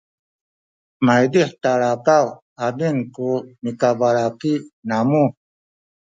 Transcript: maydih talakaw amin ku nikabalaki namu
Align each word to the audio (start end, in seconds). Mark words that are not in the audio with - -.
maydih 1.05 1.51
talakaw 1.63 2.25
amin 2.65 2.97
ku 3.15 3.29
nikabalaki 3.63 4.53
namu 4.87 5.23